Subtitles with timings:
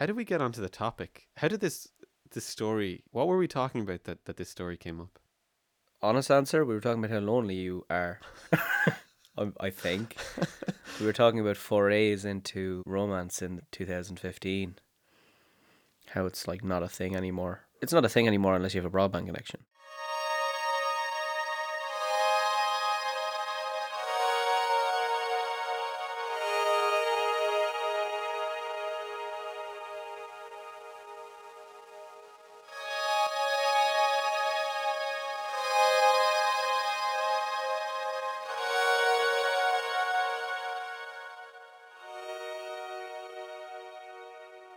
[0.00, 1.28] How did we get onto the topic?
[1.36, 1.86] How did this
[2.30, 3.04] this story?
[3.10, 5.18] What were we talking about that that this story came up?
[6.00, 8.18] Honest answer, we were talking about how lonely you are.
[8.50, 8.60] I,
[9.36, 10.16] um, I think
[10.98, 14.76] we were talking about forays into romance in 2015.
[16.12, 17.66] How it's like not a thing anymore.
[17.82, 19.66] It's not a thing anymore unless you have a broadband connection.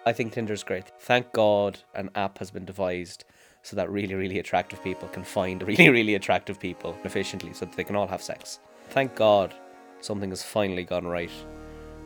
[0.06, 0.92] I think Tinder's great.
[1.00, 3.24] Thank God an app has been devised
[3.62, 7.76] so that really, really attractive people can find really, really attractive people efficiently so that
[7.76, 8.60] they can all have sex.
[8.90, 9.54] Thank God
[10.02, 11.32] something has finally gone right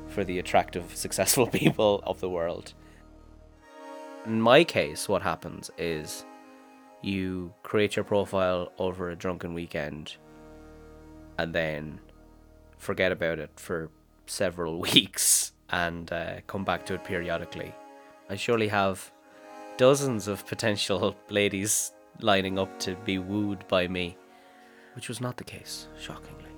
[0.08, 2.74] for the attractive, successful people of the world.
[4.26, 6.26] In my case, what happens is
[7.02, 10.18] you create your profile over a drunken weekend
[11.38, 12.00] and then
[12.78, 13.90] forget about it for
[14.28, 17.74] several weeks and uh, come back to it periodically.
[18.30, 19.12] I surely have
[19.78, 24.18] dozens of potential ladies lining up to be wooed by me,
[24.96, 26.52] which was not the case, shockingly.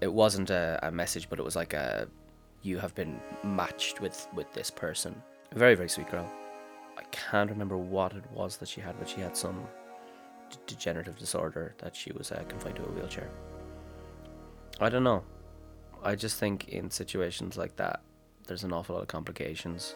[0.00, 2.08] It wasn't a, a message, but it was like a
[2.62, 5.14] you have been matched with with this person.
[5.52, 6.30] A very very sweet girl.
[6.96, 9.66] I can't remember what it was that she had, but she had some
[10.50, 13.30] d- degenerative disorder that she was uh, confined to a wheelchair.
[14.80, 15.22] I don't know.
[16.02, 18.00] I just think in situations like that,
[18.50, 19.94] there's an awful lot of complications.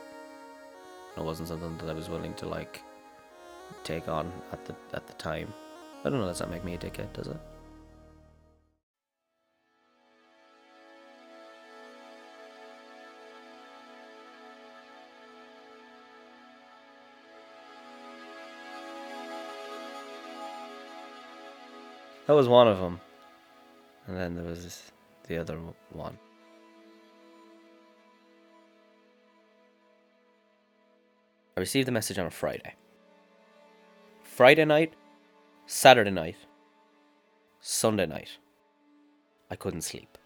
[1.16, 2.80] It wasn't something that I was willing to like
[3.83, 5.52] take on at the at the time.
[6.05, 6.28] I don't know.
[6.28, 7.12] Does that make me a dickhead?
[7.14, 7.36] Does it?
[22.28, 23.00] That was one of them,
[24.06, 24.92] and then there was
[25.26, 25.59] the other
[25.91, 26.16] one.
[31.56, 32.75] I received the message on a Friday.
[34.22, 34.94] Friday night,
[35.66, 36.37] Saturday night,
[37.60, 38.38] Sunday night.
[39.50, 40.19] I couldn't sleep.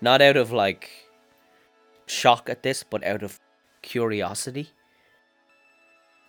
[0.00, 0.90] Not out of like
[2.06, 3.40] shock at this, but out of
[3.80, 4.70] curiosity.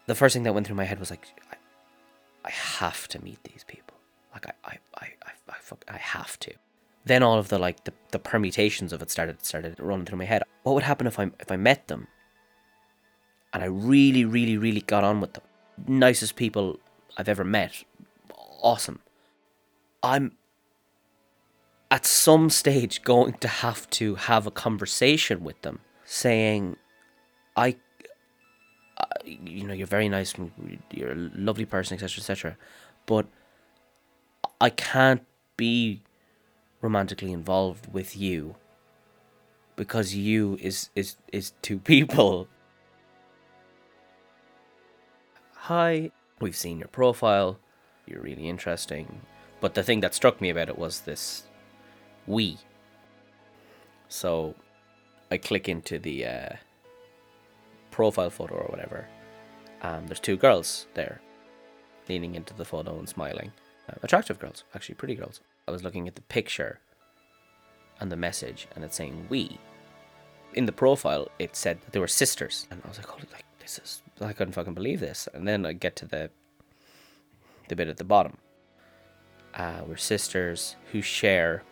[0.07, 1.57] The first thing that went through my head was like, I,
[2.45, 3.97] I have to meet these people.
[4.33, 6.53] Like I, I, I, I, I, fuck, I have to.
[7.03, 10.25] Then all of the like the, the permutations of it started started running through my
[10.25, 10.43] head.
[10.63, 12.07] What would happen if I if I met them
[13.55, 15.43] and I really, really, really got on with them.
[15.87, 16.77] Nicest people
[17.15, 17.85] I've ever met.
[18.61, 18.99] Awesome.
[20.03, 20.33] I'm
[21.89, 26.75] at some stage going to have to have a conversation with them saying,
[27.55, 27.77] I,
[28.97, 30.35] uh, you know, you're very nice,
[30.91, 32.57] you're a lovely person, etc., etc.,
[33.05, 33.25] but
[34.59, 35.23] I can't
[35.55, 36.01] be
[36.81, 38.55] romantically involved with you
[39.77, 42.49] because you is is is two people
[45.65, 47.57] hi, we've seen your profile,
[48.05, 49.21] you're really interesting.
[49.61, 51.45] But the thing that struck me about it was this
[52.27, 52.59] we.
[54.07, 54.53] So
[55.31, 56.49] I click into the uh,
[57.89, 59.07] profile photo or whatever.
[60.05, 61.19] There's two girls there,
[62.07, 63.51] leaning into the photo and smiling.
[63.89, 65.41] Uh, attractive girls, actually, pretty girls.
[65.67, 66.79] I was looking at the picture
[67.99, 69.57] and the message, and it's saying we.
[70.53, 73.79] In the profile, it said they were sisters, and I was like, "Holy, like this
[73.83, 75.27] is I couldn't fucking believe this.
[75.33, 76.29] And then I get to the
[77.67, 78.37] the bit at the bottom.
[79.53, 81.63] Uh, we're sisters who share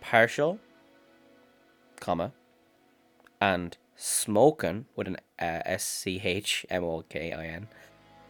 [0.00, 0.58] partial,
[2.00, 2.32] comma,
[3.40, 7.68] and smoking with an uh, S C H M O K I N,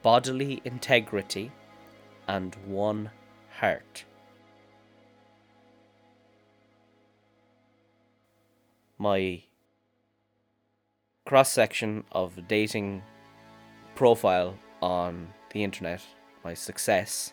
[0.03, 1.51] bodily integrity,
[2.29, 3.11] and one
[3.59, 4.05] heart.
[8.99, 9.43] My
[11.25, 13.03] cross section of dating
[13.95, 16.03] profile on the internet,
[16.45, 17.33] my success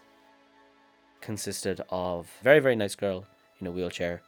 [1.20, 3.28] consisted of a very very nice girl
[3.60, 4.22] in a wheelchair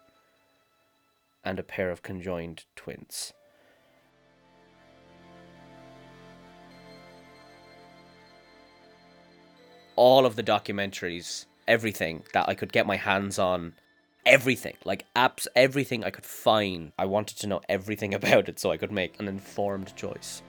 [1.46, 3.32] and a pair of conjoined twins.
[9.96, 13.74] All of the documentaries, everything that I could get my hands on
[14.26, 16.92] everything, like apps, everything I could find.
[16.98, 20.42] I wanted to know everything about it so I could make an informed choice.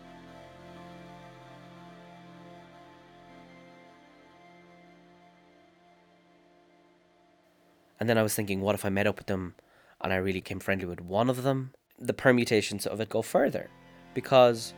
[8.00, 9.54] And then I was thinking, what if I met up with them
[10.00, 11.72] and I really came friendly with one of them?
[11.98, 13.68] the permutations of it go further
[14.12, 14.74] because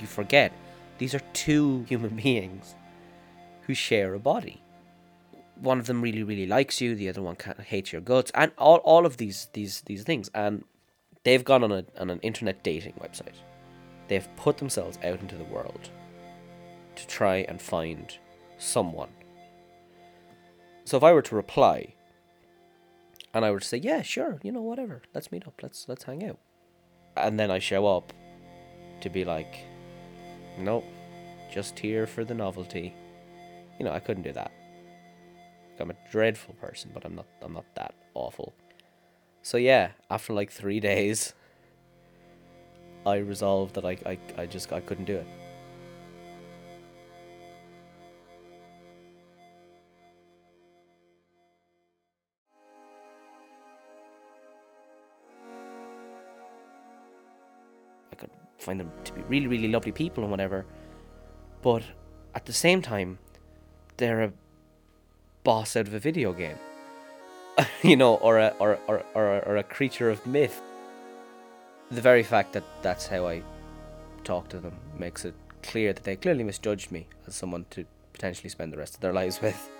[0.00, 0.52] you forget
[0.98, 2.74] these are two human beings
[3.62, 4.62] who share a body.
[5.60, 6.94] One of them really, really likes you.
[6.94, 10.04] The other one kind of hates your guts, and all, all of these these these
[10.04, 10.30] things.
[10.34, 10.64] And
[11.24, 13.36] they've gone on a on an internet dating website.
[14.08, 15.90] They've put themselves out into the world
[16.96, 18.16] to try and find
[18.58, 19.10] someone.
[20.84, 21.94] So if I were to reply,
[23.34, 26.04] and I were to say, "Yeah, sure, you know, whatever, let's meet up, let's let's
[26.04, 26.38] hang out,"
[27.16, 28.12] and then I show up
[29.00, 29.58] to be like,
[30.58, 30.84] "Nope,
[31.52, 32.94] just here for the novelty."
[33.78, 34.50] You know, I couldn't do that.
[35.80, 37.26] I'm a dreadful person, but I'm not.
[37.40, 38.54] I'm not that awful.
[39.42, 41.34] So yeah, after like three days,
[43.06, 45.26] I resolved that I, I, I just I couldn't do it.
[58.12, 60.66] I could find them to be really, really lovely people and whatever,
[61.62, 61.82] but
[62.34, 63.18] at the same time,
[63.96, 64.32] they're a
[65.48, 66.58] boss out of a video game,
[67.82, 70.60] you know, or a or or or, or a creature of myth.
[71.90, 73.42] The very fact that that's how I
[74.24, 78.50] talk to them makes it clear that they clearly misjudged me as someone to potentially
[78.50, 79.70] spend the rest of their lives with.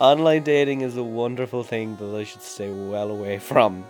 [0.00, 3.84] Online dating is a wonderful thing that I should stay well away from.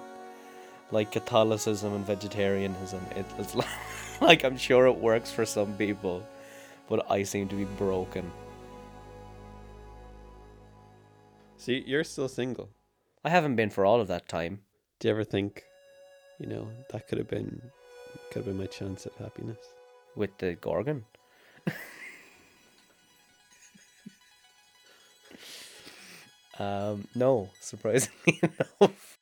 [0.91, 3.55] Like Catholicism and vegetarianism, it, it's
[4.21, 6.27] like I'm sure it works for some people,
[6.89, 8.33] but I seem to be broken.
[11.65, 12.69] See, you're still single.
[13.25, 14.61] I haven't been for all of that time.
[14.99, 15.63] Do you ever think,
[16.39, 17.63] you know, that could have been
[18.29, 19.57] could have been my chance at happiness?
[20.15, 21.07] with the Gorgon.
[26.59, 29.14] um, no, surprisingly enough.